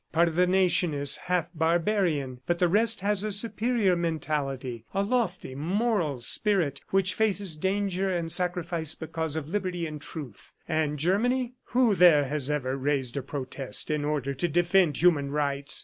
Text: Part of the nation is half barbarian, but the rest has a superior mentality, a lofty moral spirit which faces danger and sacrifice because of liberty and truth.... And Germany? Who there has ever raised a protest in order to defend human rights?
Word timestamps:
Part 0.11 0.27
of 0.29 0.33
the 0.35 0.47
nation 0.47 0.95
is 0.95 1.15
half 1.15 1.49
barbarian, 1.53 2.39
but 2.47 2.57
the 2.57 2.67
rest 2.67 3.01
has 3.01 3.23
a 3.23 3.31
superior 3.31 3.95
mentality, 3.95 4.83
a 4.95 5.03
lofty 5.03 5.53
moral 5.53 6.21
spirit 6.21 6.81
which 6.89 7.13
faces 7.13 7.55
danger 7.55 8.09
and 8.09 8.31
sacrifice 8.31 8.95
because 8.95 9.35
of 9.35 9.47
liberty 9.49 9.85
and 9.85 10.01
truth.... 10.01 10.53
And 10.67 10.97
Germany? 10.97 11.53
Who 11.65 11.93
there 11.93 12.25
has 12.25 12.49
ever 12.49 12.75
raised 12.75 13.15
a 13.15 13.21
protest 13.21 13.91
in 13.91 14.03
order 14.03 14.33
to 14.33 14.47
defend 14.47 14.97
human 14.97 15.29
rights? 15.29 15.79